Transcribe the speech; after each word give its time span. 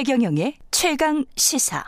최경영의 0.00 0.54
최강 0.70 1.26
시사. 1.36 1.84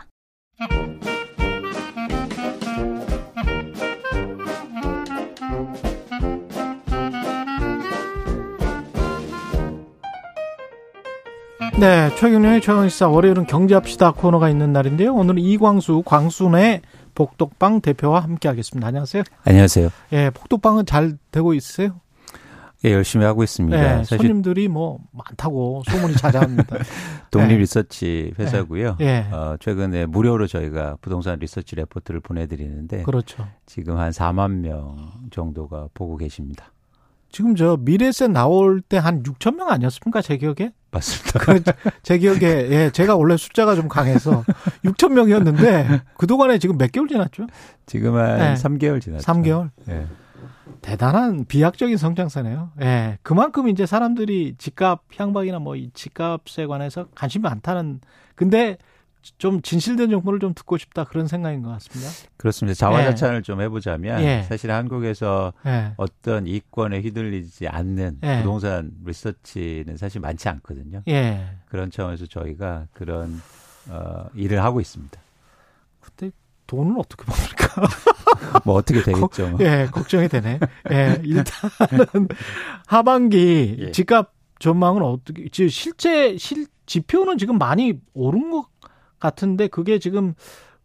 네, 11.79 12.15
최경영의 12.15 12.61
최강 12.61 12.87
시사 12.87 13.07
월요일은 13.07 13.47
경제합시다 13.47 14.11
코너가 14.11 14.47
있는 14.47 14.71
날인데요. 14.73 15.11
오늘은 15.15 15.39
이광수 15.39 16.03
광순의 16.05 16.83
복덕방 17.15 17.81
대표와 17.81 18.19
함께하겠습니다. 18.19 18.87
안녕하세요. 18.89 19.23
안녕하세요. 19.43 19.89
예, 20.11 20.29
복덕방은 20.29 20.85
잘 20.85 21.17
되고 21.31 21.55
있으세요? 21.55 21.99
예, 22.85 22.91
열심히 22.91 23.25
하고 23.25 23.43
있습니다. 23.43 23.97
네, 23.97 24.03
손님들이 24.03 24.67
뭐 24.67 24.99
많다고 25.11 25.83
소문이 25.89 26.15
자자합니다. 26.15 26.77
독립 27.31 27.47
네. 27.49 27.57
리서치 27.59 28.33
회사고요. 28.37 28.97
예. 28.99 29.25
어, 29.31 29.55
최근에 29.59 30.05
무료로 30.07 30.47
저희가 30.47 30.97
부동산 31.01 31.39
리서치 31.39 31.75
레포트를 31.75 32.19
보내드리는데 32.19 33.03
그렇죠. 33.03 33.47
지금 33.65 33.97
한 33.97 34.11
4만 34.11 34.51
명 34.59 34.97
정도가 35.31 35.87
보고 35.93 36.17
계십니다. 36.17 36.71
지금 37.31 37.55
저 37.55 37.77
미래세 37.79 38.27
나올 38.27 38.79
때 38.81 38.97
한 38.97 39.23
6천 39.23 39.55
명 39.55 39.69
아니었습니까? 39.69 40.21
제 40.21 40.37
기억에? 40.37 40.71
맞습니다. 40.91 41.39
그, 41.39 41.63
제 42.03 42.17
기억에 42.19 42.41
예, 42.69 42.89
제가 42.93 43.15
원래 43.15 43.37
숫자가 43.37 43.73
좀 43.75 43.87
강해서 43.87 44.43
6천 44.85 45.13
명이었는데 45.13 46.01
그동안에 46.17 46.59
지금 46.59 46.77
몇 46.77 46.91
개월 46.91 47.07
지났죠? 47.07 47.47
지금 47.87 48.15
한 48.17 48.37
네. 48.37 48.53
3개월 48.53 49.01
지났죠. 49.01 49.23
3개월. 49.23 49.69
예. 49.89 50.05
대단한 50.81 51.45
비약적인 51.45 51.97
성장세네요. 51.97 52.71
예. 52.81 53.17
그만큼 53.23 53.67
이제 53.69 53.85
사람들이 53.85 54.55
집값 54.57 55.01
향방이나 55.17 55.59
뭐 55.59 55.75
이 55.75 55.89
집값에 55.93 56.65
관해서 56.67 57.07
관심이 57.15 57.41
많다는 57.43 57.99
근데 58.35 58.77
좀 59.37 59.61
진실된 59.61 60.09
정보를 60.09 60.39
좀 60.39 60.53
듣고 60.53 60.77
싶다 60.77 61.05
그런 61.05 61.27
생각인 61.27 61.61
것 61.63 61.69
같습니다. 61.69 62.11
그렇습니다. 62.35 62.75
자화자찬을 62.77 63.41
좀 63.43 63.61
해보자면 63.61 64.21
예. 64.21 64.43
사실 64.49 64.69
한국에서 64.69 65.53
예. 65.65 65.93
어떤 65.95 66.45
이권에 66.45 66.99
휘둘리지 66.99 67.69
않는 67.69 68.17
예. 68.21 68.37
부동산 68.39 68.91
리서치는 69.05 69.95
사실 69.95 70.19
많지 70.19 70.49
않거든요. 70.49 71.03
예. 71.07 71.45
그런 71.69 71.89
차원에서 71.89 72.25
저희가 72.25 72.87
그런 72.91 73.41
어, 73.89 74.25
일을 74.33 74.61
하고 74.61 74.81
있습니다. 74.81 75.17
그때 76.01 76.29
돈을 76.67 76.95
어떻게 76.99 77.23
벌까? 77.23 77.62
뭐 78.65 78.75
어떻게 78.75 79.01
되겠죠. 79.01 79.49
뭐. 79.49 79.59
예, 79.61 79.87
걱정이 79.91 80.27
되네. 80.27 80.59
예, 80.91 81.21
일단은 81.23 82.27
하반기 82.87 83.77
예. 83.79 83.91
집값 83.91 84.33
전망은 84.59 85.01
어떻게, 85.01 85.47
실제, 85.69 86.37
실, 86.37 86.67
지표는 86.85 87.37
지금 87.37 87.57
많이 87.57 87.99
오른 88.13 88.51
것 88.51 88.67
같은데 89.19 89.67
그게 89.67 89.99
지금 89.99 90.33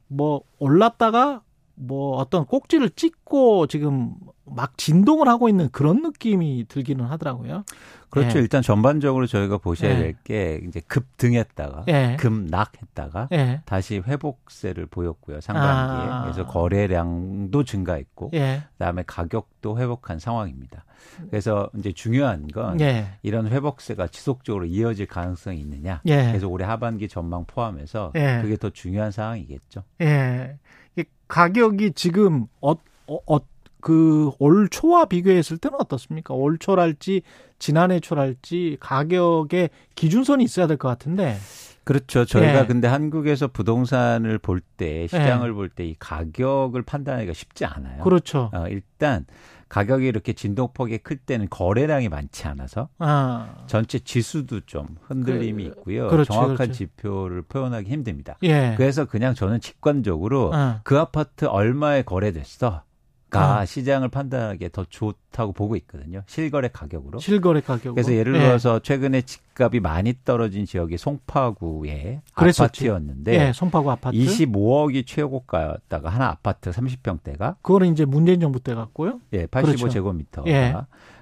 뭐 0.09 0.43
올랐다가 0.59 1.43
뭐 1.75 2.17
어떤 2.17 2.45
꼭지를 2.45 2.91
찍고 2.91 3.69
지금 3.69 4.15
막 4.59 4.77
진동을 4.77 5.29
하고 5.29 5.49
있는 5.49 5.69
그런 5.71 6.03
느낌이 6.03 6.65
들기는 6.67 7.05
하더라고요. 7.05 7.63
그렇죠. 8.11 8.39
예. 8.39 8.43
일단 8.43 8.61
전반적으로 8.61 9.29
저희가 9.29 9.59
보셔야 9.59 9.93
예. 9.93 9.99
될게 9.99 10.61
이제 10.67 10.81
급등했다가 10.81 11.85
예. 11.87 12.17
급락했다가 12.19 13.29
예. 13.35 13.63
다시 13.67 13.99
회복세를 14.05 14.87
보였고요. 14.87 15.41
상반기에. 15.41 16.11
아. 16.11 16.23
그래서 16.23 16.45
거래량도 16.45 17.63
증가했고 17.63 18.33
예. 18.35 18.65
그다음에 18.73 19.05
가격도 19.07 19.79
회복한 19.79 20.19
상황입니다. 20.19 20.85
그래서 21.31 21.71
이제 21.79 21.93
중요한 21.93 22.49
건 22.49 22.81
예. 22.81 23.13
이런 23.23 23.47
회복세가 23.47 24.09
지속적으로 24.09 24.65
이어질 24.65 25.07
가능성이 25.07 25.61
있느냐. 25.61 26.01
예. 26.07 26.27
그래서 26.27 26.49
올해 26.49 26.65
하반기 26.67 27.07
전망 27.07 27.45
포함해서 27.45 28.11
예. 28.17 28.41
그게 28.43 28.57
더 28.57 28.71
중요한 28.71 29.13
상황이겠죠. 29.13 29.85
예. 30.01 30.57
이 30.97 31.05
가격이 31.29 31.93
지금 31.93 32.47
어, 32.61 32.73
어, 33.07 33.19
어, 33.27 33.39
그 33.81 34.31
올 34.39 34.69
초와 34.69 35.07
비교했을 35.07 35.59
때는 35.59 35.79
어떻습니까? 35.81 36.35
올 36.35 36.59
초랄지 36.59 37.23
지난해 37.59 38.01
초랄지 38.01 38.77
가격의 38.81 39.71
기준선이 39.95 40.45
있어야 40.45 40.67
될 40.67 40.77
것 40.77 40.89
같은데. 40.89 41.37
그렇죠. 41.85 42.25
저희가 42.27 42.61
예. 42.63 42.67
근데 42.67 42.87
한국에서 42.87 43.49
부동산을 43.49 44.39
볼 44.39 44.61
때 44.77 45.07
시장을 45.07 45.55
볼때 45.55 45.85
이 45.87 45.97
가격을 45.99 46.83
판단하기가 46.83 47.33
쉽지 47.33 47.65
않아요. 47.65 48.03
그렇죠. 48.05 48.51
어, 48.53 48.67
일단 48.69 49.25
가격이 49.71 50.07
이렇게 50.07 50.33
진동폭이 50.35 50.99
클 50.99 51.17
때는 51.17 51.49
거래량이 51.51 52.09
많지 52.11 52.47
않아서 52.47 52.89
아. 52.99 53.65
전체 53.67 53.99
지수도 53.99 54.61
좀 54.67 54.87
흔들림이 55.03 55.65
그, 55.65 55.69
있고요. 55.71 56.09
그렇죠, 56.09 56.33
정확한 56.33 56.57
그렇죠. 56.57 56.73
지표를 56.75 57.43
표현하기 57.43 57.91
힘듭니다. 57.91 58.37
예. 58.45 58.75
그래서 58.77 59.05
그냥 59.07 59.35
저는 59.35 59.61
직관적으로 59.61 60.53
어. 60.55 60.81
그 60.85 60.99
아파트 60.99 61.45
얼마에 61.47 62.03
거래됐어? 62.03 62.83
가 63.31 63.59
아. 63.59 63.65
시장을 63.67 64.09
판단하기에 64.09 64.71
더 64.71 64.85
좋다고 64.89 65.53
보고 65.53 65.77
있거든요. 65.77 66.23
실거래 66.27 66.69
가격으로. 66.73 67.19
실거래 67.19 67.61
가격. 67.61 67.95
그래서 67.95 68.15
예를 68.15 68.33
들어서 68.33 68.79
최근에 68.79 69.23
집값이 69.23 69.81
많이 69.81 70.15
떨어진 70.25 70.65
지역이 70.65 70.97
송파구의 70.97 72.23
그랬었지. 72.35 72.63
아파트였는데 72.63 73.49
예, 73.49 73.53
손파구 73.53 73.91
아파트. 73.91 74.17
25억이 74.17 75.07
최고가였다가 75.07 76.09
하나 76.09 76.29
아파트 76.29 76.71
30평대가 76.71 77.57
그거는 77.63 77.93
이제 77.93 78.05
문재인 78.05 78.41
정부 78.41 78.61
때 78.61 78.75
갔고요. 78.75 79.21
예, 79.35 79.47
그렇죠. 79.47 79.87
85제곱미터가 79.87 80.47
예. 80.49 80.75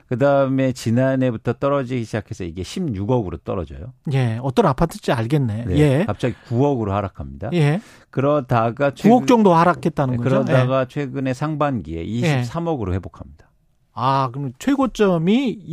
그다음에 0.08 0.72
지난해부터 0.72 1.54
떨어지기 1.54 2.04
시작해서 2.04 2.44
이게 2.44 2.62
16억으로 2.62 3.42
떨어져요. 3.42 3.92
예. 4.12 4.38
어떤 4.42 4.66
아파트인지 4.66 5.12
알겠네. 5.12 5.64
네, 5.64 5.78
예. 5.78 6.04
갑자기 6.04 6.34
9억으로 6.48 6.90
하락합니다. 6.90 7.50
예. 7.54 7.80
그러다가 8.10 8.90
9억 8.90 9.26
정도 9.26 9.52
하락했다는 9.54 10.16
네, 10.16 10.22
거죠. 10.22 10.36
예. 10.36 10.44
그러다가 10.44 10.84
최근에 10.86 11.34
상반기에 11.34 12.04
23억으로 12.04 12.92
회복합니다. 12.92 13.50
아, 13.94 14.30
그럼 14.32 14.52
최고점이 14.58 15.64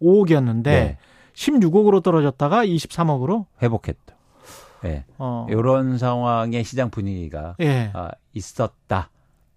25억이었는데 0.00 0.62
네. 0.64 0.98
16억으로 1.34 2.02
떨어졌다가 2.02 2.64
23억으로 2.66 3.46
회복했죠. 3.62 4.16
예. 4.84 5.04
어. 5.18 5.46
이런 5.48 5.96
상황의 5.96 6.62
시장 6.64 6.90
분위기가 6.90 7.56
예. 7.60 7.90
아, 7.94 8.10
있었다 8.34 9.10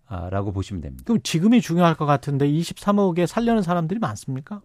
라고 0.10 0.52
보시면 0.52 0.82
됩니다. 0.82 1.04
그럼 1.06 1.20
지금이 1.24 1.62
중요할 1.62 1.96
것 1.96 2.06
같은데 2.06 2.48
23억에 2.50 3.28
살려는 3.28 3.62
사람들이 3.62 4.00
많습니까? 4.00 4.62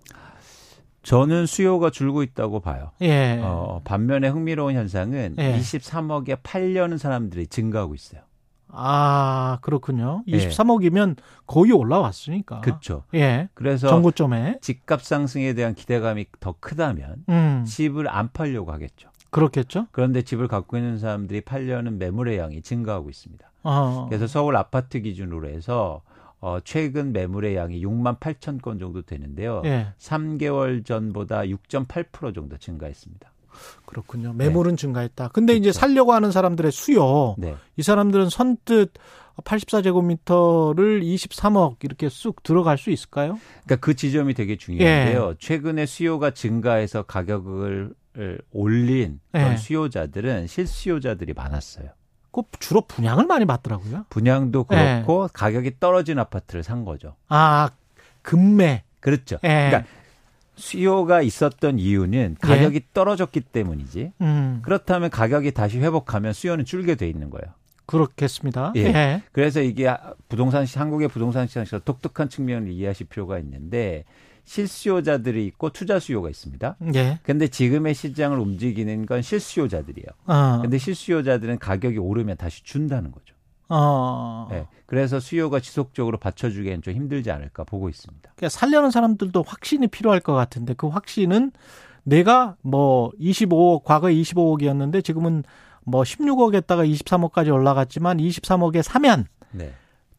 저는 1.03 1.45
수요가 1.45 1.91
줄고 1.91 2.23
있다고 2.23 2.61
봐요. 2.61 2.93
예. 3.03 3.39
어, 3.43 3.83
반면에 3.85 4.29
흥미로운 4.29 4.75
현상은 4.75 5.35
예. 5.39 5.59
23억에 5.59 6.39
팔려는 6.43 6.97
사람들이 6.97 7.47
증가하고 7.47 7.95
있어요. 7.95 8.23
아, 8.69 9.59
그렇군요. 9.61 10.25
예. 10.29 10.49
23억이면 10.49 11.17
거의 11.47 11.73
올라왔으니까. 11.73 12.63
그렇죠. 12.63 13.05
예. 13.15 13.49
그래서 13.55 13.89
정고점에. 13.89 14.59
집값 14.63 15.03
상승에 15.03 15.53
대한 15.53 15.75
기대감이 15.75 16.25
더 16.41 16.55
크다면 16.59 17.25
음. 17.29 17.65
집을 17.67 18.09
안 18.09 18.33
팔려고 18.33 18.73
하겠죠. 18.73 19.11
그렇겠죠? 19.31 19.89
그런데 19.93 20.23
집을 20.23 20.49
갖고 20.49 20.77
있는 20.77 20.99
사람들이 20.99 21.43
팔려는 21.43 21.99
매물의 21.99 22.39
양이 22.39 22.63
증가하고 22.63 23.11
있습니다. 23.11 23.51
어. 23.65 24.07
그래서 24.09 24.27
서울 24.27 24.57
아파트 24.57 25.01
기준으로 25.01 25.49
해서 25.49 26.03
어, 26.41 26.59
최근 26.63 27.13
매물의 27.13 27.57
양이 27.57 27.83
6만 27.85 28.21
8천 28.21 28.61
건 28.61 28.79
정도 28.79 29.03
되는데요. 29.03 29.63
예. 29.65 29.89
3개월 29.99 30.85
전보다 30.85 31.41
6.8% 31.41 32.35
정도 32.35 32.59
증가했습니다. 32.59 33.33
그렇군요. 33.87 34.33
매물은 34.35 34.77
증가했다. 34.77 35.29
근데 35.29 35.55
이제 35.55 35.71
그렇죠. 35.71 35.79
살려고 35.79 36.13
하는 36.13 36.33
사람들의 36.33 36.71
수요. 36.73 37.35
네. 37.39 37.55
이 37.77 37.83
사람들은 37.83 38.29
선뜻 38.29 38.93
84제곱미터를 39.43 41.03
23억 41.03 41.77
이렇게 41.83 42.09
쑥 42.09 42.43
들어갈 42.43 42.79
수 42.79 42.91
있을까요? 42.91 43.39
그러니까 43.65 43.77
그 43.77 43.95
지점이 43.95 44.35
되게 44.35 44.57
중요한데요. 44.57 45.31
예. 45.31 45.35
최근에 45.39 45.87
수요가 45.87 46.33
증가해서 46.33 47.03
가격을 47.05 47.95
올린 48.53 49.21
예. 49.35 49.57
수요자들은 49.57 50.47
실수요자들이 50.47 51.33
많았어요. 51.33 51.89
그 52.35 52.43
주로 52.59 52.81
분양을 52.81 53.27
많이 53.27 53.45
받더라고요. 53.45 54.07
분양도 54.11 54.67
예. 54.73 54.77
그렇고 54.77 55.29
가격이 55.33 55.79
떨어진 55.79 56.19
아파트를 56.19 56.65
산 56.65 56.85
거죠. 56.85 57.15
아, 57.29 57.71
금매. 58.23 58.83
그렇죠. 58.99 59.37
예. 59.45 59.69
그러니까 59.71 59.85
수요가 60.57 61.23
있었던 61.23 61.79
이유는 61.79 62.37
가격이 62.41 62.87
떨어졌기 62.93 63.41
때문이지. 63.41 64.13
음, 64.21 64.61
그렇다면 64.63 65.11
가격이 65.11 65.53
다시 65.53 65.79
회복하면 65.79 66.33
수요는 66.33 66.65
줄게 66.65 66.97
돼 66.97 67.09
있는 67.09 67.31
거예요. 67.31 67.55
그렇겠습니다. 67.87 68.73
예. 68.77 68.81
예. 68.81 69.23
그래서 69.31 69.61
이게 69.61 69.95
부동산 70.29 70.67
시 70.67 70.79
한국의 70.79 71.09
부동산 71.09 71.47
시장에서 71.47 71.79
독특한 71.79 72.29
측면을 72.29 72.71
이해하실 72.71 73.07
필요가 73.09 73.39
있는데 73.39 74.05
실수요자들이 74.45 75.47
있고 75.47 75.71
투자 75.71 75.99
수요가 75.99 76.29
있습니다. 76.29 76.77
예. 76.95 77.19
근데 77.23 77.49
지금의 77.49 77.95
시장을 77.95 78.39
움직이는 78.39 79.07
건 79.07 79.23
실수요자들이에요. 79.23 80.07
어. 80.27 80.61
근데 80.63 80.79
실수요자들은 80.79 81.59
가격이 81.59 81.99
오르면 81.99 82.37
다시 82.37 82.63
준다는 82.63 83.11
거죠. 83.11 83.35
어. 83.69 84.49
네. 84.51 84.67
그래서 84.87 85.19
수요가 85.19 85.61
지속적으로 85.61 86.19
받쳐주기엔 86.19 86.83
좀 86.83 86.95
힘들지 86.95 87.31
않을까 87.31 87.65
보고 87.65 87.89
있습니다. 87.89 88.33
그러니까 88.37 88.49
살려는 88.49 88.91
사람들도 88.91 89.43
확신이 89.47 89.89
필요할 89.89 90.21
것 90.21 90.35
같은데 90.35 90.75
그 90.75 90.89
확신은 90.89 91.53
내가 92.03 92.57
뭐 92.61 93.11
25억 93.19 93.83
과거 93.85 94.11
에 94.11 94.15
25억이었는데 94.15 95.03
지금은 95.03 95.43
뭐 95.85 96.03
16억에다가 96.03 96.91
23억까지 96.91 97.53
올라갔지만 97.53 98.19
23억에 98.19 98.83
사면 98.83 99.27
네. 99.53 99.73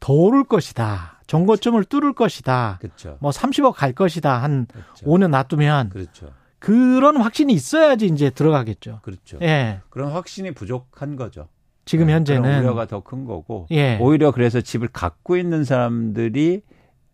더 0.06 0.14
오를 0.14 0.44
것이다. 0.44 1.20
정고점을 1.26 1.84
뚫을 1.86 2.14
것이다. 2.14 2.78
그렇죠. 2.80 3.18
뭐 3.22 3.32
30억 3.32 3.74
갈 3.74 3.92
것이다. 3.92 4.38
한 4.38 4.68
그렇죠. 4.72 5.04
5년 5.04 5.32
놔두면 5.32 5.90
그렇죠. 5.90 6.28
그런 6.60 7.18
확신이 7.18 7.54
있어야지 7.54 8.06
이제 8.06 8.30
들어가겠죠. 8.30 9.00
그렇죠. 9.02 9.40
예. 9.42 9.80
그런 9.90 10.12
확신이 10.12 10.52
부족한 10.52 11.16
거죠. 11.16 11.48
지금 11.86 12.06
네, 12.06 12.12
그런 12.12 12.20
현재는 12.20 12.60
우려가 12.60 12.86
더 12.86 13.00
큰 13.00 13.26
거고 13.26 13.66
예. 13.72 13.98
오히려 14.00 14.30
그래서 14.30 14.62
집을 14.62 14.90
갖고 14.90 15.38
있는 15.38 15.64
사람들이 15.64 16.62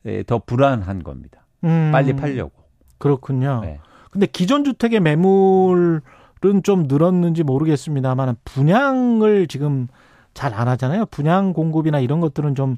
예, 0.07 0.23
더 0.23 0.39
불안한 0.39 1.03
겁니다. 1.03 1.45
음, 1.63 1.91
빨리 1.93 2.13
팔려고. 2.13 2.51
그렇군요. 2.97 3.61
네. 3.63 3.79
근데 4.11 4.25
기존 4.25 4.65
주택의 4.65 4.99
매물은 4.99 6.01
좀 6.63 6.87
늘었는지 6.89 7.43
모르겠습니다만 7.43 8.35
분양을 8.43 9.47
지금 9.47 9.87
잘 10.33 10.53
안 10.53 10.67
하잖아요. 10.67 11.05
분양 11.07 11.53
공급이나 11.53 11.99
이런 11.99 12.19
것들은 12.19 12.55
좀 12.55 12.77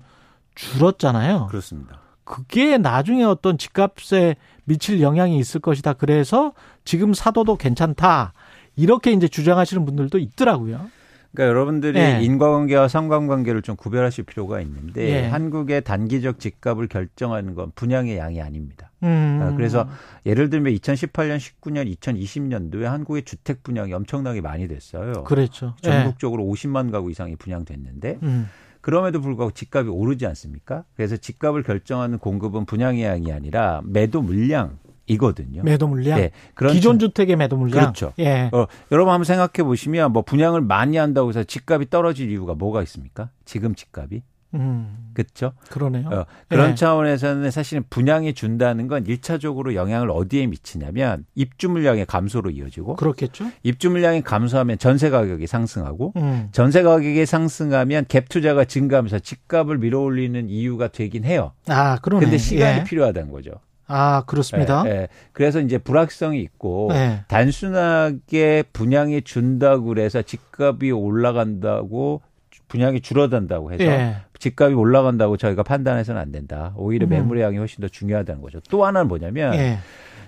줄었잖아요. 0.55 1.47
그렇습니다. 1.47 1.99
그게 2.23 2.77
나중에 2.77 3.23
어떤 3.23 3.57
집값에 3.57 4.35
미칠 4.65 5.01
영향이 5.01 5.37
있을 5.37 5.59
것이다. 5.59 5.93
그래서 5.93 6.53
지금 6.85 7.13
사도도 7.13 7.57
괜찮다. 7.57 8.33
이렇게 8.75 9.11
이제 9.11 9.27
주장하시는 9.27 9.85
분들도 9.85 10.17
있더라고요. 10.17 10.89
그러니까 11.33 11.49
여러분들이 11.49 11.99
예. 11.99 12.19
인과관계와 12.21 12.87
상관관계를 12.87 13.61
좀 13.63 13.75
구별하실 13.75 14.23
필요가 14.25 14.61
있는데 14.61 15.09
예. 15.09 15.27
한국의 15.27 15.83
단기적 15.83 16.39
집값을 16.39 16.87
결정하는 16.87 17.55
건 17.55 17.71
분양의 17.75 18.17
양이 18.17 18.41
아닙니다. 18.41 18.91
음. 19.03 19.39
아, 19.41 19.55
그래서 19.55 19.87
예를 20.25 20.49
들면 20.49 20.73
2018년, 20.73 21.37
19년, 21.37 21.93
2020년도에 21.99 22.83
한국의 22.83 23.23
주택 23.23 23.63
분양이 23.63 23.93
엄청나게 23.93 24.41
많이 24.41 24.67
됐어요. 24.67 25.23
그렇죠. 25.25 25.75
예. 25.85 25.89
전국적으로 25.89 26.43
50만 26.45 26.91
가구 26.91 27.11
이상이 27.11 27.35
분양됐는데 27.35 28.19
음. 28.23 28.49
그럼에도 28.81 29.21
불구하고 29.21 29.51
집값이 29.53 29.89
오르지 29.89 30.25
않습니까? 30.27 30.83
그래서 30.95 31.15
집값을 31.17 31.63
결정하는 31.63 32.17
공급은 32.17 32.65
분양의 32.65 33.03
양이 33.03 33.31
아니라 33.31 33.81
매도 33.85 34.21
물량 34.21 34.77
이거든요. 35.05 35.63
매도 35.63 35.87
물량. 35.87 36.17
네, 36.17 36.31
그런 36.53 36.73
기존 36.73 36.97
차- 36.97 37.07
주택의 37.07 37.35
매도 37.35 37.57
물량. 37.57 37.79
그렇죠. 37.81 38.13
예. 38.19 38.49
어, 38.53 38.67
여러분 38.91 39.13
한번 39.13 39.25
생각해 39.25 39.65
보시면 39.67 40.13
뭐 40.13 40.21
분양을 40.21 40.61
많이 40.61 40.95
한다고 40.97 41.29
해서 41.29 41.43
집값이 41.43 41.89
떨어질 41.89 42.29
이유가 42.31 42.53
뭐가 42.55 42.81
있습니까? 42.83 43.29
지금 43.45 43.75
집값이 43.75 44.21
음. 44.53 45.11
그렇죠? 45.13 45.53
그러네요. 45.69 46.07
어, 46.09 46.25
그런 46.49 46.71
예. 46.71 46.75
차원에서는 46.75 47.51
사실은 47.51 47.83
분양이 47.89 48.33
준다는 48.33 48.87
건 48.87 49.05
일차적으로 49.05 49.75
영향을 49.75 50.09
어디에 50.11 50.47
미치냐면 50.47 51.25
입주 51.35 51.69
물량의 51.69 52.05
감소로 52.05 52.49
이어지고 52.49 52.95
그렇겠죠. 52.95 53.45
입주 53.61 53.89
물량이 53.89 54.23
감소하면 54.23 54.79
전세 54.79 55.09
가격이 55.09 55.47
상승하고 55.47 56.13
음. 56.17 56.49
전세 56.51 56.81
가격이 56.81 57.25
상승하면 57.25 58.05
갭 58.05 58.29
투자가 58.29 58.65
증가하면서 58.65 59.19
집값을 59.19 59.77
밀어올리는 59.77 60.49
이유가 60.49 60.87
되긴 60.87 61.25
해요. 61.25 61.51
아, 61.67 61.99
그러네. 62.01 62.25
근데 62.25 62.37
시간이 62.37 62.79
예. 62.79 62.83
필요하다는 62.83 63.31
거죠. 63.31 63.51
아, 63.85 64.23
그렇습니다. 64.25 64.83
예, 64.87 64.89
예. 64.89 65.07
그래서 65.33 65.59
이제 65.59 65.77
불확성이 65.77 66.41
있고 66.41 66.87
네. 66.91 67.23
단순하게 67.27 68.63
분양이 68.73 69.21
준다고 69.21 69.85
그래서 69.85 70.21
집값이 70.21 70.91
올라간다고 70.91 72.21
분양이 72.67 73.01
줄어든다고 73.01 73.71
해서 73.71 73.83
예. 73.83 74.15
집값이 74.43 74.75
올라간다고 74.75 75.37
저희가 75.37 75.63
판단해서는 75.63 76.19
안 76.19 76.31
된다. 76.31 76.73
오히려 76.75 77.07
음. 77.07 77.09
매물의 77.09 77.43
양이 77.43 77.57
훨씬 77.57 77.81
더 77.81 77.87
중요하다는 77.87 78.41
거죠. 78.41 78.59
또 78.69 78.85
하나는 78.85 79.07
뭐냐면 79.07 79.53
예. 79.55 79.79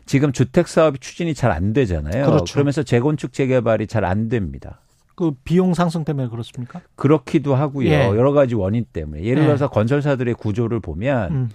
지금 0.05 0.31
주택 0.31 0.67
사업이 0.67 0.99
추진이 0.99 1.33
잘 1.33 1.51
안 1.51 1.73
되잖아요. 1.73 2.25
그렇죠. 2.25 2.59
러면서 2.59 2.83
재건축 2.83 3.33
재개발이 3.33 3.87
잘 3.87 4.05
안 4.05 4.29
됩니다. 4.29 4.79
그 5.15 5.31
비용 5.43 5.73
상승 5.73 6.03
때문에 6.03 6.29
그렇습니까? 6.29 6.81
그렇기도 6.95 7.55
하고요. 7.55 7.89
예. 7.89 8.05
여러 8.07 8.31
가지 8.31 8.55
원인 8.55 8.85
때문에. 8.91 9.23
예를 9.23 9.43
예. 9.43 9.45
들어서 9.47 9.69
건설사들의 9.69 10.33
구조를 10.35 10.79
보면 10.79 11.31
음. 11.31 11.49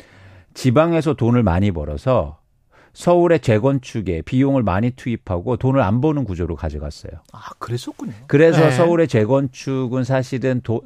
지방에서 0.54 1.14
돈을 1.14 1.42
많이 1.42 1.70
벌어서 1.70 2.38
서울의 2.92 3.40
재건축에 3.40 4.22
비용을 4.22 4.62
많이 4.64 4.90
투입하고 4.90 5.56
돈을 5.56 5.80
안 5.80 6.00
버는 6.00 6.24
구조로 6.24 6.56
가져갔어요. 6.56 7.12
아, 7.32 7.50
그랬었군요. 7.58 8.12
그래서 8.26 8.60
네. 8.60 8.70
서울의 8.72 9.06
재건축은 9.08 10.02
사실은 10.04 10.60
도, 10.62 10.82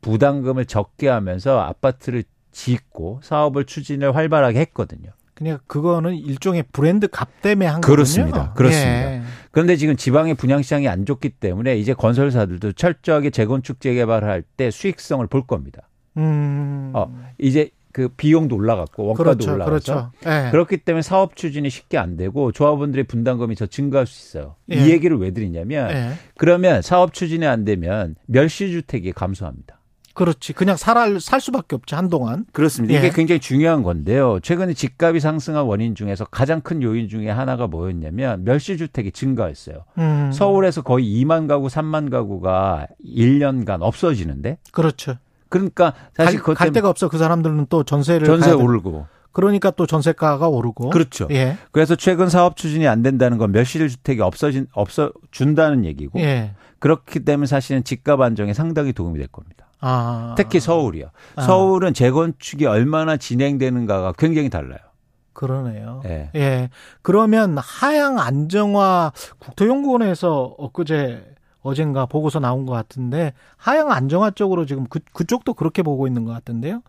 부담금을 0.00 0.64
적게 0.66 1.08
하면서 1.08 1.60
아파트를 1.60 2.24
짓고 2.52 3.20
사업을 3.22 3.64
추진을 3.64 4.14
활발하게 4.14 4.60
했거든요. 4.60 5.10
그냥 5.34 5.58
그거는 5.66 6.14
일종의 6.14 6.64
브랜드 6.72 7.08
값 7.08 7.42
때문에 7.42 7.66
한 7.66 7.80
거군요. 7.80 7.96
그렇습니다. 7.96 8.52
그렇습니다. 8.52 9.12
예. 9.14 9.22
그런데 9.50 9.76
지금 9.76 9.96
지방의 9.96 10.34
분양 10.34 10.62
시장이 10.62 10.86
안 10.86 11.04
좋기 11.04 11.30
때문에 11.30 11.76
이제 11.76 11.92
건설사들도 11.92 12.72
철저하게 12.72 13.30
재건축 13.30 13.80
재개발을 13.80 14.28
할 14.28 14.44
때 14.56 14.70
수익성을 14.70 15.26
볼 15.26 15.46
겁니다. 15.46 15.88
음. 16.16 16.92
어, 16.94 17.12
이제 17.38 17.70
그 17.94 18.08
비용도 18.08 18.56
올라갔고 18.56 19.06
원가도 19.06 19.22
그렇죠. 19.24 19.52
올라가서 19.52 19.70
그렇죠. 19.70 20.10
예. 20.26 20.50
그렇기 20.50 20.78
때문에 20.78 21.00
사업 21.00 21.36
추진이 21.36 21.70
쉽게 21.70 21.96
안 21.96 22.16
되고 22.16 22.50
조합원들의 22.50 23.04
분담금이 23.04 23.54
더 23.54 23.66
증가할 23.66 24.08
수 24.08 24.36
있어요. 24.36 24.56
예. 24.72 24.74
이 24.74 24.90
얘기를 24.90 25.16
왜 25.16 25.30
드리냐면 25.30 25.90
예. 25.92 26.10
그러면 26.36 26.82
사업 26.82 27.14
추진이 27.14 27.46
안 27.46 27.64
되면 27.64 28.16
멸시 28.26 28.72
주택이 28.72 29.12
감소합니다. 29.12 29.78
그렇지. 30.14 30.54
그냥 30.54 30.76
살, 30.76 31.20
살 31.20 31.40
수밖에 31.40 31.76
없지, 31.76 31.94
한동안. 31.94 32.46
그렇습니다. 32.52 32.94
예. 32.94 32.98
이게 32.98 33.10
굉장히 33.10 33.40
중요한 33.40 33.82
건데요. 33.82 34.38
최근에 34.40 34.74
집값이 34.74 35.20
상승한 35.20 35.64
원인 35.64 35.94
중에서 35.94 36.24
가장 36.24 36.60
큰 36.60 36.82
요인 36.82 37.08
중에 37.08 37.28
하나가 37.30 37.66
뭐였냐면 37.66 38.44
멸시 38.44 38.76
주택이 38.76 39.12
증가했어요. 39.12 39.84
음. 39.98 40.30
서울에서 40.32 40.82
거의 40.82 41.04
2만 41.06 41.48
가구, 41.48 41.66
3만 41.66 42.10
가구가 42.10 42.86
1년간 43.04 43.78
없어지는데 43.82 44.58
그렇죠. 44.70 45.16
그러니까 45.54 45.94
사실 46.14 46.42
갈, 46.42 46.54
갈 46.56 46.72
데가 46.72 46.88
없어. 46.88 47.08
그 47.08 47.16
사람들은 47.16 47.66
또 47.70 47.84
전세를. 47.84 48.26
전세. 48.26 48.50
오르고 48.50 49.06
그러니까 49.30 49.70
또 49.70 49.86
전세가가 49.86 50.48
오르고. 50.48 50.90
그렇죠. 50.90 51.28
예. 51.30 51.56
그래서 51.70 51.94
최근 51.94 52.28
사업 52.28 52.56
추진이 52.56 52.88
안 52.88 53.02
된다는 53.02 53.38
건 53.38 53.52
멸실 53.52 53.88
주택이 53.88 54.20
없어진 54.20 54.66
없어 54.72 55.12
준다는 55.30 55.84
얘기고 55.84 56.20
예. 56.20 56.54
그렇기 56.80 57.20
때문에 57.20 57.46
사실은 57.46 57.84
집값 57.84 58.20
안정에 58.20 58.52
상당히 58.52 58.92
도움이 58.92 59.18
될 59.18 59.28
겁니다. 59.28 59.66
아. 59.80 60.34
특히 60.36 60.60
서울이요. 60.60 61.10
아. 61.36 61.42
서울은 61.42 61.94
재건축이 61.94 62.66
얼마나 62.66 63.16
진행되는가가 63.16 64.14
굉장히 64.18 64.50
달라요. 64.50 64.78
그러네요. 65.32 66.02
예. 66.06 66.30
예. 66.34 66.70
그러면 67.02 67.58
하향 67.58 68.18
안정화 68.18 69.12
국토연구원에서 69.38 70.54
엊그제 70.58 71.33
어젠가 71.64 72.06
보고서 72.06 72.38
나온 72.38 72.66
것 72.66 72.72
같은데 72.72 73.32
하향 73.56 73.90
안정화 73.90 74.32
쪽으로 74.32 74.66
지금 74.66 74.84
그, 74.88 75.00
그쪽도 75.12 75.54
그렇게 75.54 75.82
보고 75.82 76.06
있는 76.06 76.24
것 76.24 76.32
같은데요. 76.32 76.82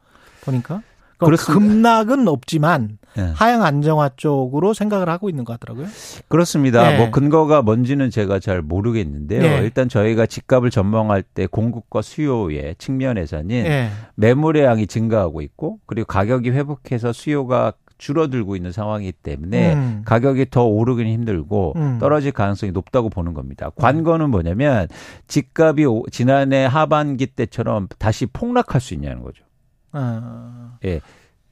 보니까. 0.44 0.84
그러니까. 1.18 1.54
급락은 1.54 2.28
없지만 2.28 2.98
예. 3.18 3.22
하향 3.22 3.64
안정화 3.64 4.12
쪽으로 4.18 4.74
생각을 4.74 5.08
하고 5.08 5.30
있는 5.30 5.46
것 5.46 5.54
같더라고요. 5.54 5.88
그렇습니다. 6.28 6.94
예. 6.94 6.98
뭐 6.98 7.10
근거가 7.10 7.62
뭔지는 7.62 8.10
제가 8.10 8.40
잘 8.40 8.62
모르겠는데요. 8.62 9.42
예. 9.42 9.58
일단 9.64 9.88
저희가 9.88 10.26
집값을 10.26 10.70
전망할 10.70 11.24
때 11.24 11.48
공급과 11.48 12.02
수요의 12.02 12.76
측면에서는 12.78 13.50
예. 13.50 13.90
매물의 14.16 14.66
양이 14.66 14.88
증가하고 14.88 15.42
있고 15.42 15.80
그리고 15.86 16.06
가격이 16.08 16.50
회복해서 16.50 17.14
수요가 17.14 17.72
줄어들고 17.98 18.56
있는 18.56 18.72
상황이기 18.72 19.12
때문에 19.14 19.74
음. 19.74 20.02
가격이 20.06 20.48
더 20.50 20.64
오르기는 20.66 21.12
힘들고 21.12 21.74
음. 21.76 21.98
떨어질 22.00 22.32
가능성이 22.32 22.72
높다고 22.72 23.10
보는 23.10 23.34
겁니다. 23.34 23.70
관건은 23.76 24.30
뭐냐면 24.30 24.88
집값이 25.28 25.86
오- 25.86 26.06
지난해 26.12 26.66
하반기 26.66 27.28
때처럼 27.28 27.88
다시 27.98 28.26
폭락할 28.26 28.82
수 28.82 28.94
있냐는 28.94 29.22
거죠. 29.24 29.44
아, 29.92 30.78
예. 30.84 31.00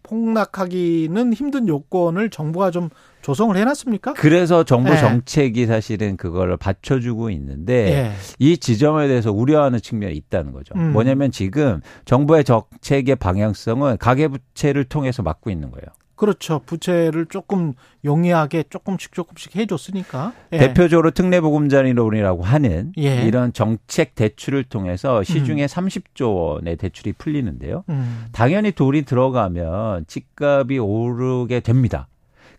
폭락하기는 0.03 1.33
힘든 1.33 1.67
요건을 1.67 2.29
정부가 2.29 2.71
좀 2.71 2.89
조성을 3.21 3.55
해놨습니까? 3.55 4.13
그래서 4.13 4.65
정부 4.65 4.91
예. 4.91 4.97
정책이 4.97 5.65
사실은 5.65 6.17
그걸 6.17 6.57
받쳐주고 6.57 7.29
있는데 7.31 7.73
예. 7.91 8.11
이 8.37 8.57
지점에 8.57 9.07
대해서 9.07 9.31
우려하는 9.31 9.79
측면이 9.79 10.13
있다는 10.15 10.51
거죠. 10.51 10.73
음. 10.75 10.91
뭐냐면 10.91 11.31
지금 11.31 11.79
정부의 12.03 12.43
정책의 12.43 13.15
방향성은 13.15 13.97
가계부채를 13.97 14.83
통해서 14.85 15.23
막고 15.23 15.49
있는 15.49 15.71
거예요. 15.71 15.85
그렇죠. 16.15 16.59
부채를 16.65 17.25
조금 17.25 17.73
용이하게 18.05 18.63
조금씩 18.69 19.13
조금씩 19.13 19.55
해줬으니까. 19.55 20.33
예. 20.53 20.57
대표적으로 20.57 21.11
특례보금자리론이라고 21.11 22.43
하는 22.43 22.93
예. 22.97 23.23
이런 23.23 23.51
정책 23.51 24.15
대출을 24.15 24.63
통해서 24.63 25.23
시중에 25.23 25.65
30조 25.65 26.35
원의 26.35 26.77
대출이 26.77 27.13
풀리는데요. 27.13 27.83
음. 27.89 28.25
당연히 28.31 28.71
돈이 28.71 29.03
들어가면 29.03 30.05
집값이 30.07 30.77
오르게 30.77 31.61
됩니다. 31.61 32.07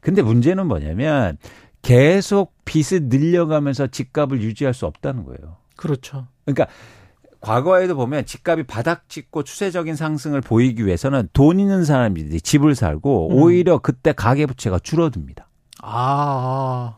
근데 0.01 0.21
문제는 0.21 0.67
뭐냐면 0.67 1.39
계속 1.83 2.55
빚을 2.65 3.05
늘려가면서 3.05 3.87
집값을 3.87 4.43
유지할 4.43 4.75
수 4.75 4.87
없다는 4.87 5.25
거예요. 5.25 5.57
그렇죠. 5.77 6.27
그러니까 6.45 6.67
과거에도 7.45 7.95
보면 7.95 8.25
집값이 8.25 8.63
바닥 8.65 9.09
찍고 9.09 9.43
추세적인 9.43 9.97
상승을 9.97 10.41
보이기 10.41 10.87
위해서는 10.87 11.29
돈 11.35 11.61
있는 11.61 11.85
사람들이 11.85 12.41
집을 12.41 12.75
살고 12.75 13.31
음. 13.31 13.37
오히려 13.37 13.79
그때 13.79 14.13
가계 14.13 14.47
부채가 14.47 14.79
줄어듭니다. 14.79 15.49
아, 15.83 16.97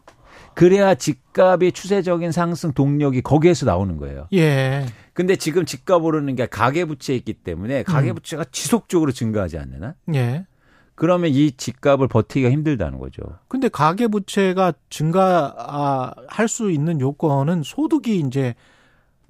그래야 0.55 0.95
집값의 0.95 1.73
추세적인 1.73 2.31
상승 2.31 2.73
동력이 2.73 3.23
거기에서 3.23 3.67
나오는 3.67 3.97
거예요. 3.97 4.29
예. 4.33 4.87
근데 5.13 5.35
지금 5.35 5.65
집값 5.65 6.05
오르는 6.05 6.37
게 6.37 6.47
가계 6.47 6.85
부채에 6.85 7.17
있기 7.17 7.35
때문에 7.35 7.81
음. 7.81 7.85
가계 7.85 8.13
부채가 8.13 8.45
지속적으로 8.53 9.11
증가하지 9.11 9.59
않느나? 9.59 9.95
예. 10.15 10.47
그러면 10.95 11.31
이 11.31 11.53
집값을 11.53 12.09
버티기가 12.09 12.51
힘들다는 12.51 12.99
거죠. 12.99 13.23
근데 13.49 13.69
가계 13.69 14.07
부채가 14.09 14.73
증가할 14.89 16.49
수 16.49 16.71
있는 16.71 17.01
요건은 17.01 17.63
소득이 17.65 18.21
이제 18.21 18.55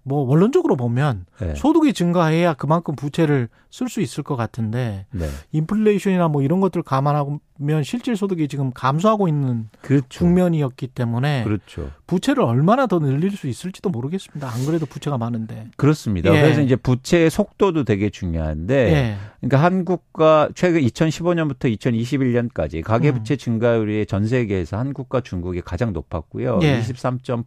뭐 0.09 0.21
원론적으로 0.21 0.77
보면 0.77 1.27
네. 1.41 1.57
소득이 1.57 1.93
증가해야 1.93 2.55
그만큼 2.55 2.95
부채를 2.95 3.49
쓸 3.73 3.89
수 3.89 4.01
있을 4.01 4.23
것 4.23 4.37
같은데 4.37 5.05
네. 5.11 5.27
인플레이션이나 5.51 6.29
뭐 6.29 6.43
이런 6.43 6.61
것들 6.61 6.85
감안하면 6.85 7.41
실질 7.83 8.17
소득이 8.17 8.47
지금 8.47 8.71
감소하고 8.73 9.27
있는 9.27 9.69
그렇죠. 9.81 10.21
국면이었기 10.21 10.87
때문에 10.87 11.43
그렇죠. 11.43 11.91
부채를 12.07 12.45
얼마나 12.45 12.87
더 12.87 13.01
늘릴 13.01 13.33
수 13.33 13.49
있을지도 13.49 13.91
모르겠습니다. 13.91 14.49
안 14.49 14.65
그래도 14.65 14.87
부채가 14.87 15.19
많은데. 15.19 15.67
그렇습니다. 15.77 16.33
예. 16.33 16.41
그래서 16.41 16.61
이제 16.61 16.77
부채의 16.77 17.29
속도도 17.29 17.83
되게 17.83 18.09
중요한데 18.09 18.75
예. 18.93 19.17
그러니까 19.41 19.61
한국과 19.65 20.51
최근 20.55 20.83
2015년부터 20.83 21.77
2021년까지 21.77 22.81
가계 22.85 23.11
부채 23.11 23.35
음. 23.35 23.39
증가율이 23.39 24.07
전 24.07 24.25
세계에서 24.25 24.79
한국과 24.79 25.23
중국이 25.23 25.63
가장 25.63 25.93
높았고요. 25.93 26.61
예. 26.63 26.81
23점 26.81 27.43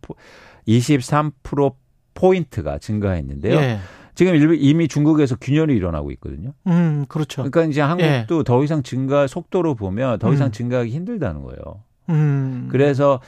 23% 0.68 1.74
포인트가 2.14 2.78
증가했는데요. 2.80 3.56
예. 3.56 3.80
지금 4.16 4.36
일- 4.36 4.58
이미 4.62 4.88
중국에서 4.88 5.36
균열이 5.38 5.76
일어나고 5.76 6.12
있거든요. 6.14 6.54
음, 6.68 7.06
그렇죠. 7.08 7.44
그러니까 7.44 7.64
이제 7.66 7.80
한국도 7.82 8.44
더 8.44 8.64
이상 8.64 8.84
증가 8.84 9.28
속도로 9.28 9.76
보면 9.76 10.20
더 10.20 10.34
이상 10.34 10.48
음. 10.48 10.52
증가하기 10.52 10.90
힘들다는 10.92 11.42
거예요. 11.44 11.84
음. 12.10 12.68
그래서 12.70 13.22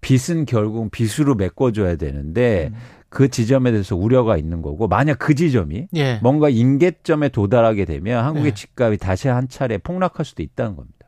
빚은 0.00 0.46
결국 0.46 0.90
빚으로 0.90 1.34
메꿔줘야 1.34 1.96
되는데 1.96 2.70
음. 2.72 2.78
그 3.08 3.28
지점에 3.28 3.72
대해서 3.72 3.94
우려가 3.94 4.38
있는 4.38 4.62
거고 4.62 4.88
만약 4.88 5.18
그 5.18 5.34
지점이 5.34 5.88
예. 5.94 6.18
뭔가 6.22 6.48
인계점에 6.48 7.28
도달하게 7.28 7.84
되면 7.84 8.24
한국의 8.24 8.52
네. 8.52 8.54
집값이 8.54 8.98
다시 8.98 9.28
한 9.28 9.48
차례 9.48 9.76
폭락할 9.76 10.24
수도 10.24 10.42
있다는 10.42 10.76
겁니다. 10.76 11.01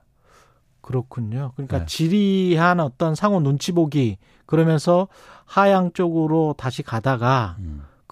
그렇군요. 0.84 1.52
그러니까 1.56 1.80
네. 1.80 1.86
지리한 1.86 2.78
어떤 2.78 3.14
상호 3.14 3.40
눈치 3.40 3.72
보기 3.72 4.18
그러면서 4.44 5.08
하향 5.46 5.92
쪽으로 5.92 6.54
다시 6.58 6.82
가다가 6.82 7.56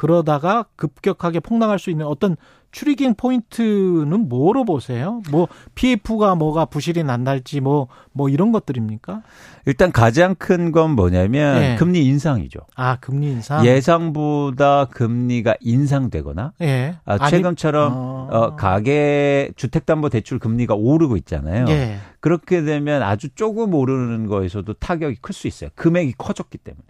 그러다가 0.02 0.64
급격하게 0.74 1.38
폭락할 1.38 1.78
수 1.78 1.88
있는 1.88 2.06
어떤 2.06 2.36
추리깅 2.72 3.14
포인트는 3.14 4.28
뭐로 4.28 4.64
보세요? 4.64 5.22
뭐 5.30 5.46
PF가 5.76 6.34
뭐가 6.34 6.64
부실이 6.64 7.04
난달지 7.04 7.60
뭐뭐 7.60 8.28
이런 8.28 8.50
것들입니까? 8.50 9.22
일단 9.66 9.92
가장 9.92 10.34
큰 10.34 10.72
건 10.72 10.96
뭐냐면 10.96 11.60
네. 11.60 11.76
금리 11.76 12.04
인상이죠. 12.06 12.58
아 12.74 12.96
금리 12.96 13.28
인상. 13.30 13.64
예상보다 13.64 14.86
금리가 14.86 15.54
인상되거나 15.60 16.54
예. 16.62 16.96
아, 17.04 17.28
최근처럼 17.28 17.92
어. 17.94 18.28
어, 18.32 18.56
가계 18.56 19.52
주택담보대출 19.54 20.40
금리가 20.40 20.74
오르고 20.74 21.16
있잖아요. 21.18 21.66
예. 21.68 21.98
그렇게 22.18 22.62
되면 22.62 23.04
아주 23.04 23.28
조금 23.36 23.72
오르는 23.72 24.26
거에서도 24.26 24.72
타격이 24.72 25.18
클 25.20 25.32
수 25.32 25.46
있어요. 25.46 25.70
금액이 25.76 26.14
커졌기 26.18 26.58
때문에. 26.58 26.82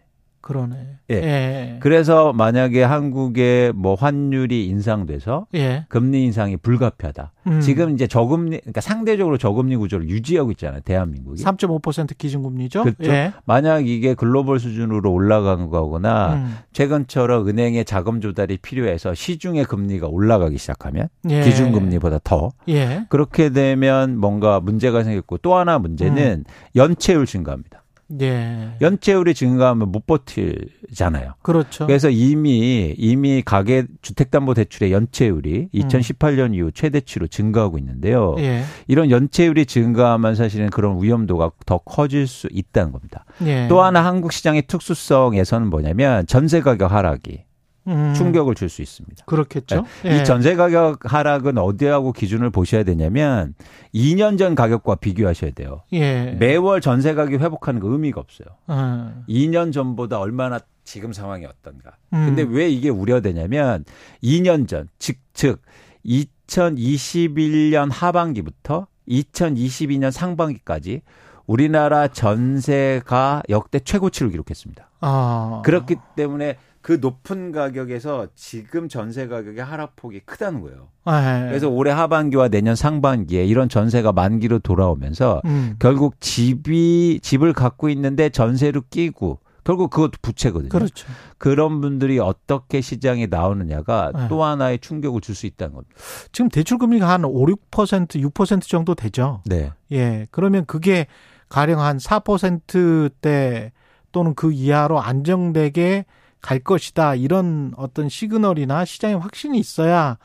그러네. 0.42 0.76
예. 1.10 1.14
예. 1.14 1.76
그래서 1.80 2.32
만약에 2.32 2.82
한국의 2.82 3.72
뭐 3.74 3.94
환율이 3.94 4.66
인상돼서 4.66 5.46
예. 5.54 5.86
금리 5.88 6.24
인상이 6.24 6.56
불가피하다. 6.56 7.32
음. 7.46 7.60
지금 7.60 7.94
이제 7.94 8.08
저금리, 8.08 8.58
그러니까 8.58 8.80
상대적으로 8.80 9.38
저금리 9.38 9.76
구조를 9.76 10.08
유지하고 10.08 10.50
있잖아요. 10.50 10.80
대한민국이. 10.80 11.42
3.5% 11.42 12.18
기준금리죠. 12.18 12.82
그렇죠. 12.82 13.12
예. 13.12 13.32
만약 13.44 13.86
이게 13.86 14.14
글로벌 14.14 14.58
수준으로 14.58 15.12
올라간 15.12 15.70
거거나 15.70 16.34
음. 16.34 16.56
최근처럼 16.72 17.48
은행의 17.48 17.84
자금 17.84 18.20
조달이 18.20 18.58
필요해서 18.58 19.14
시중의 19.14 19.64
금리가 19.66 20.08
올라가기 20.08 20.58
시작하면 20.58 21.08
예. 21.30 21.42
기준금리보다 21.42 22.18
더 22.24 22.50
예. 22.68 23.06
그렇게 23.08 23.50
되면 23.50 24.18
뭔가 24.18 24.58
문제가 24.58 25.04
생겼고 25.04 25.38
또 25.38 25.54
하나 25.54 25.78
문제는 25.78 26.44
연체율 26.74 27.26
증가합니다. 27.26 27.81
예. 28.20 28.72
연체율이 28.80 29.34
증가하면 29.34 29.90
못 29.90 30.06
버틸잖아요. 30.06 31.34
그렇죠. 31.42 31.86
그래서 31.86 32.10
이미 32.10 32.94
이미 32.96 33.42
가계 33.42 33.86
주택담보대출의 34.02 34.92
연체율이 34.92 35.68
2018년 35.74 36.54
이후 36.54 36.70
최대치로 36.72 37.26
증가하고 37.28 37.78
있는데요. 37.78 38.34
예. 38.38 38.64
이런 38.86 39.10
연체율이 39.10 39.66
증가하면 39.66 40.34
사실은 40.34 40.70
그런 40.70 41.02
위험도가 41.02 41.50
더 41.66 41.78
커질 41.78 42.26
수 42.26 42.48
있다는 42.50 42.92
겁니다. 42.92 43.24
예. 43.44 43.68
또 43.68 43.82
하나 43.82 44.04
한국 44.04 44.32
시장의 44.32 44.62
특수성에서는 44.66 45.68
뭐냐면 45.68 46.26
전세 46.26 46.60
가격 46.60 46.92
하락이 46.92 47.44
음. 47.88 48.14
충격을 48.14 48.54
줄 48.54 48.68
수 48.68 48.80
있습니다. 48.82 49.24
그렇겠죠. 49.26 49.84
이 50.04 50.24
전세 50.24 50.54
가격 50.54 51.00
하락은 51.12 51.58
어디하고 51.58 52.12
기준을 52.12 52.50
보셔야 52.50 52.84
되냐면 52.84 53.54
2년 53.94 54.38
전 54.38 54.54
가격과 54.54 54.96
비교하셔야 54.96 55.50
돼요. 55.50 55.82
예. 55.92 56.36
매월 56.38 56.80
전세 56.80 57.14
가격 57.14 57.40
회복하는 57.40 57.80
거 57.80 57.88
의미가 57.88 58.20
없어요. 58.20 58.48
어. 58.68 59.24
2년 59.28 59.72
전보다 59.72 60.18
얼마나 60.20 60.60
지금 60.84 61.12
상황이 61.12 61.44
어떤가. 61.44 61.92
음. 62.12 62.26
근데 62.26 62.42
왜 62.42 62.68
이게 62.68 62.88
우려되냐면 62.88 63.84
2년 64.22 64.66
전, 64.68 64.88
즉, 64.98 65.16
즉 65.32 65.60
2021년 66.06 67.90
하반기부터 67.90 68.86
2022년 69.08 70.10
상반기까지 70.10 71.02
우리나라 71.46 72.08
전세가 72.08 73.42
역대 73.48 73.80
최고치를 73.80 74.30
기록했습니다. 74.30 74.90
아. 75.00 75.62
그렇기 75.64 75.96
때문에 76.16 76.56
그 76.82 76.98
높은 77.00 77.52
가격에서 77.52 78.26
지금 78.34 78.88
전세 78.88 79.28
가격의 79.28 79.64
하락폭이 79.64 80.20
크다는 80.20 80.60
거예요. 80.60 80.88
예. 81.06 81.46
그래서 81.48 81.68
올해 81.68 81.92
하반기와 81.92 82.48
내년 82.48 82.74
상반기에 82.74 83.44
이런 83.44 83.68
전세가 83.68 84.12
만기로 84.12 84.58
돌아오면서 84.58 85.40
음. 85.44 85.76
결국 85.78 86.20
집이 86.20 87.20
집을 87.22 87.52
갖고 87.52 87.88
있는데 87.88 88.30
전세로 88.30 88.82
끼고 88.90 89.38
결국 89.64 89.90
그것도 89.90 90.18
부채거든요. 90.22 90.70
그렇죠. 90.70 91.06
그런 91.38 91.80
분들이 91.80 92.18
어떻게 92.18 92.80
시장에 92.80 93.26
나오느냐가 93.26 94.10
네. 94.12 94.26
또 94.28 94.42
하나의 94.42 94.80
충격을 94.80 95.20
줄 95.20 95.36
수 95.36 95.46
있다는 95.46 95.74
겁니다. 95.74 95.94
지금 96.32 96.48
대출 96.48 96.78
금리가 96.78 97.08
한 97.08 97.24
5, 97.24 97.46
6% 97.46 98.08
6% 98.32 98.62
정도 98.62 98.96
되죠. 98.96 99.40
네. 99.46 99.70
예. 99.92 100.26
그러면 100.32 100.66
그게 100.66 101.06
가령 101.48 101.80
한 101.80 101.98
4%대 101.98 103.70
또는 104.10 104.34
그 104.34 104.52
이하로 104.52 105.00
안정되게 105.00 106.06
갈 106.42 106.58
것이다. 106.58 107.14
이런 107.14 107.72
어떤 107.76 108.08
시그널이나 108.08 108.84
시장의 108.84 109.18
확신이 109.18 109.58
있어야 109.58 110.18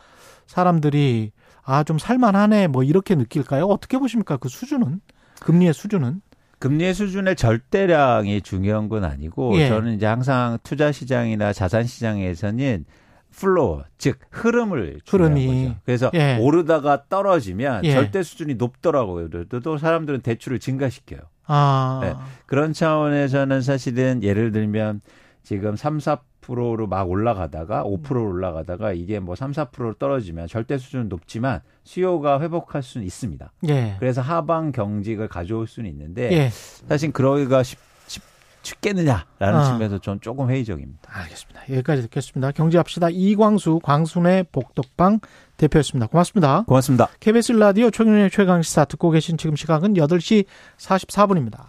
사람들이 0.48 1.32
아, 1.64 1.84
좀 1.84 2.00
살만하네. 2.00 2.68
뭐 2.68 2.84
이렇게 2.84 3.16
느낄까요? 3.16 3.66
어떻게 3.66 3.98
보십니까? 3.98 4.38
그 4.38 4.50
수준은? 4.50 5.02
금리의 5.42 5.74
수준은? 5.74 6.22
금리의 6.60 6.94
수준의 6.96 7.36
절대량이 7.36 8.42
중요한 8.42 8.90
건 8.90 9.04
아니고 9.04 9.56
예. 9.60 9.68
저는 9.68 9.94
이제 9.96 10.08
항상 10.08 10.58
투자 10.64 10.92
시장이나 10.92 11.54
자산 11.54 11.84
시장에서는 11.84 12.86
flow 13.32 13.84
즉 14.00 14.18
흐름을 14.32 15.02
흐름이. 15.08 15.66
거죠. 15.66 15.80
그래서 15.86 16.12
예. 16.16 16.38
오르다가 16.40 17.04
떨어지면 17.10 17.86
예. 17.86 17.92
절대 17.92 18.24
수준이 18.24 18.56
높더라고요. 18.56 19.30
또, 19.50 19.60
또 19.60 19.78
사람들은 19.78 20.22
대출을 20.22 20.58
증가시켜요. 20.58 21.20
아. 21.46 22.00
네. 22.02 22.16
그런 22.48 22.74
차원에서는 22.74 23.62
사실은 23.62 24.24
예를 24.24 24.52
들면 24.52 25.02
지금 25.48 25.78
3, 25.78 26.00
4%로 26.00 26.88
막 26.88 27.10
올라가다가 27.10 27.82
5%로 27.86 28.22
올라가다가 28.22 28.92
이게 28.92 29.22
뭐 29.22 29.34
3, 29.34 29.54
4%로 29.54 29.94
떨어지면 29.94 30.50
절대 30.50 30.78
수준은 30.78 31.08
높지만 31.08 31.62
수요가 31.86 32.42
회복할 32.42 32.84
수는 32.84 33.08
있습니다. 33.08 33.54
예. 33.70 33.96
그래서 33.98 34.20
하방 34.20 34.74
경직을 34.74 35.30
가져올 35.30 35.66
수는 35.66 35.90
있는데 35.90 36.34
예. 36.34 36.50
사실 36.50 37.14
그러기가 37.14 37.64
쉽, 37.64 37.80
쉽, 38.08 38.22
쉽겠느냐라는 38.62 39.26
아. 39.40 39.64
측면에서 39.64 40.00
저는 40.00 40.20
조금 40.20 40.50
회의적입니다. 40.50 41.00
알겠습니다. 41.10 41.62
여기까지 41.70 42.02
듣겠습니다. 42.02 42.52
경제합시다. 42.52 43.08
이광수 43.10 43.80
광순의 43.82 44.48
복덕방 44.52 45.22
대표였습니다. 45.56 46.08
고맙습니다. 46.08 46.64
고맙습니다. 46.68 47.08
KBS 47.22 47.54
라디오 47.54 47.90
최경영의 47.90 48.32
최강시사 48.32 48.84
듣고 48.84 49.12
계신 49.12 49.38
지금 49.38 49.56
시각은 49.56 49.94
8시 49.94 50.44
44분입니다. 50.78 51.64